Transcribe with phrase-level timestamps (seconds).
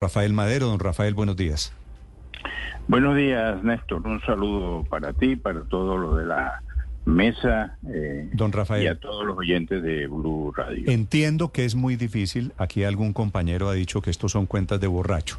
[0.00, 0.68] Rafael Madero.
[0.68, 1.72] Don Rafael, buenos días.
[2.86, 4.06] Buenos días, Néstor.
[4.06, 6.62] Un saludo para ti, para todo lo de la
[7.04, 10.84] mesa eh, Don Rafael, y a todos los oyentes de Blue Radio.
[10.86, 14.86] Entiendo que es muy difícil, aquí algún compañero ha dicho que estos son cuentas de
[14.86, 15.38] borracho.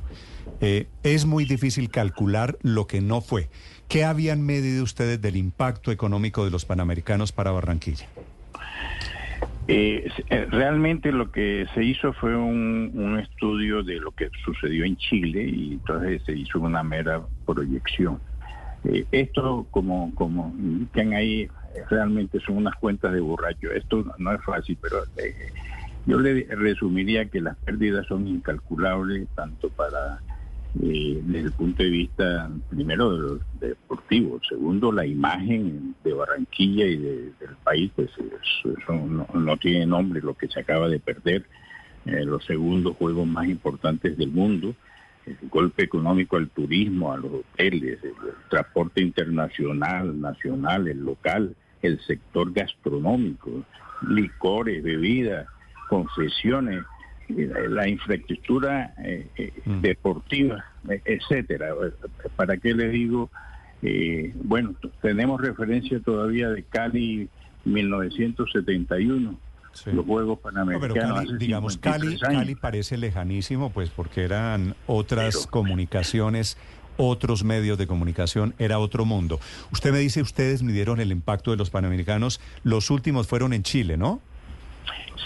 [0.60, 3.48] Eh, es muy difícil calcular lo que no fue.
[3.88, 8.08] ¿Qué habían medido ustedes del impacto económico de los panamericanos para Barranquilla?
[9.72, 14.98] Eh, eh, realmente lo que se hizo fue un, estudio de lo que sucedió en
[14.98, 18.20] Chile y entonces se hizo una mera proyección.
[18.84, 21.48] Eh, esto, como, como indican ahí,
[21.88, 23.72] realmente son unas cuentas de borracho.
[23.72, 25.04] Esto no es fácil, pero
[26.08, 30.20] yo le resumiría que las pérdidas son incalculables tanto para
[30.76, 37.56] eh, desde el punto de vista, primero, deportivo, segundo, la imagen de Barranquilla y del
[37.64, 38.94] país, pues eso,
[39.34, 41.46] no, tiene nombre lo que se acaba de perder,
[42.06, 44.76] eh, los segundos juegos más importantes del mundo,
[45.26, 48.14] el golpe económico al turismo, a los hoteles, el
[48.50, 53.64] transporte internacional, nacional, el local, el sector gastronómico,
[54.08, 55.48] licores, bebidas,
[55.90, 56.84] confesiones,
[57.30, 59.82] la infraestructura eh, eh, mm.
[59.82, 60.66] deportiva,
[61.06, 61.74] etcétera.
[62.36, 63.30] ¿Para qué le digo?
[63.82, 67.30] Eh, bueno, tenemos referencia todavía de Cali
[67.66, 69.40] 1971.
[69.86, 71.38] Los Juegos Panamericanos.
[71.38, 76.58] digamos, Cali, Cali parece lejanísimo, pues porque eran otras comunicaciones,
[76.98, 79.40] otros medios de comunicación, era otro mundo.
[79.72, 83.96] Usted me dice, ustedes midieron el impacto de los Panamericanos, los últimos fueron en Chile,
[83.96, 84.22] ¿no?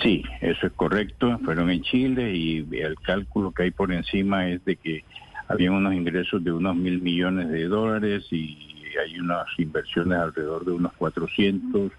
[0.01, 1.39] Sí, eso es correcto.
[1.45, 5.03] Fueron en Chile y el cálculo que hay por encima es de que
[5.47, 10.71] había unos ingresos de unos mil millones de dólares y hay unas inversiones alrededor de
[10.71, 11.91] unos 400,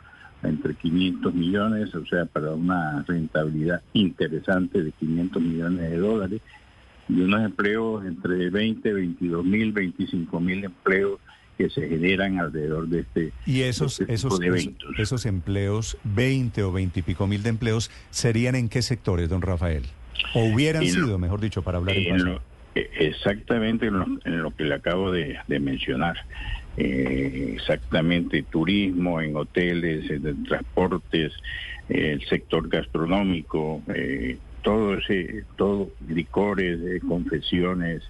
[0.42, 6.40] entre 500 millones, o sea, para una rentabilidad interesante de 500 millones de dólares
[7.08, 11.20] y unos empleos entre 20, 22 mil, 25 mil empleos
[11.56, 14.41] que se generan alrededor de este, y esos, este esos,
[14.98, 19.42] Esos, empleos, 20 o 20 y pico mil de empleos, ¿serían en qué sectores, don
[19.42, 19.84] Rafael?
[20.34, 22.39] ¿O hubieran sido, mejor dicho, para hablar en
[22.74, 26.17] e, Exactamente en lo, que le acabo de, mencionar.
[26.77, 31.33] Eh, exactamente turismo, en hoteles, en transportes,
[31.89, 38.02] el sector gastronómico, eh, todo ese, todo licores, eh, confesiones,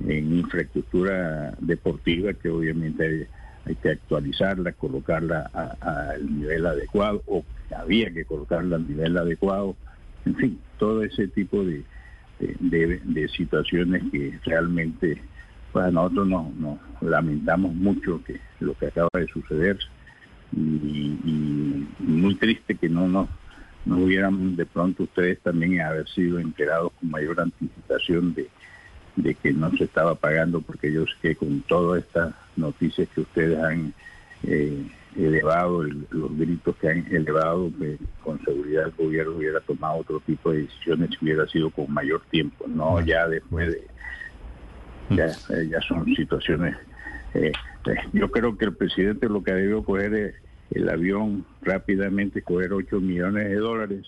[0.00, 3.28] en infraestructura deportiva que obviamente
[3.66, 5.50] hay, que actualizarla, colocarla
[5.80, 7.44] al nivel adecuado o
[7.74, 9.74] había que colocarla al nivel adecuado,
[10.26, 11.82] en fin, todo ese tipo de,
[12.38, 15.20] de, situaciones que realmente
[15.72, 19.78] para nosotros nos, lamentamos mucho que lo que acaba de suceder
[20.52, 23.28] y, muy triste que no nos
[23.84, 28.48] no hubieran de pronto ustedes también haber sido enterados con mayor anticipación de,
[29.16, 33.20] de que no se estaba pagando, porque yo sé que con todas estas noticias que
[33.20, 33.92] ustedes han
[34.42, 34.86] eh,
[35.16, 37.70] elevado, los gritos que han elevado,
[38.22, 42.22] con seguridad el gobierno hubiera tomado otro tipo de decisiones si hubiera sido con mayor
[42.30, 43.86] tiempo, no ya después de...
[45.10, 46.76] Ya, eh, ya son situaciones...
[47.34, 47.52] Eh,
[48.12, 50.34] yo creo que el presidente lo que ha debido coger es
[50.70, 54.06] el avión rápidamente, coger 8 millones de dólares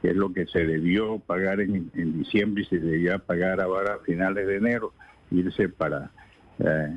[0.00, 3.98] que es lo que se debió pagar en, diciembre y se debía pagar ahora a
[3.98, 4.92] finales de enero,
[5.30, 6.10] irse para
[6.58, 6.88] eh,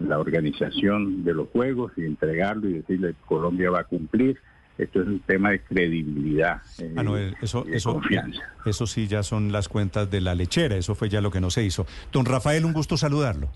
[0.00, 4.38] la organización de los Juegos y entregarlo y decirle Colombia va a cumplir.
[4.78, 7.02] Esto es un tema de credibilidad eh, ah,
[7.42, 8.40] eso, de eso, confianza.
[8.64, 11.50] Eso sí ya son las cuentas de la lechera, eso fue ya lo que no
[11.50, 11.86] se hizo.
[12.10, 13.50] Don Rafael, un gusto saludarlo.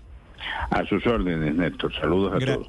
[0.69, 1.93] A sus órdenes, Néstor.
[1.95, 2.39] Saludos a todos.
[2.39, 2.67] Gracias.